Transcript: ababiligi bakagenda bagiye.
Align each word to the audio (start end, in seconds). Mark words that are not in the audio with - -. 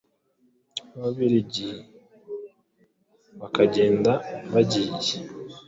ababiligi 0.97 1.69
bakagenda 3.39 4.11
bagiye. 4.53 4.95